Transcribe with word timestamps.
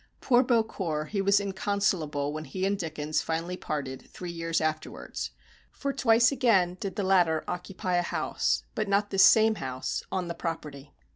Poor 0.19 0.41
Beaucourt, 0.41 1.09
he 1.09 1.21
was 1.21 1.39
"inconsolable" 1.39 2.33
when 2.33 2.45
he 2.45 2.65
and 2.65 2.79
Dickens 2.79 3.21
finally 3.21 3.55
parted 3.55 4.01
three 4.11 4.31
years 4.31 4.59
afterwards 4.59 5.29
for 5.71 5.93
twice 5.93 6.31
again 6.31 6.75
did 6.79 6.95
the 6.95 7.03
latter 7.03 7.43
occupy 7.47 7.97
a 7.97 8.01
house, 8.01 8.63
but 8.73 8.87
not 8.89 9.11
this 9.11 9.23
same 9.23 9.57
house, 9.61 10.01
on 10.11 10.27
"the 10.27 10.33
property." 10.33 10.91